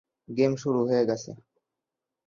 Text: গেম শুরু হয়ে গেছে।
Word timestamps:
গেম 0.29 0.51
শুরু 0.55 0.79
হয়ে 0.87 1.03
গেছে। 1.05 1.31